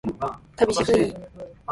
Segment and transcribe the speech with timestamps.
[0.57, 1.13] 旅路がいい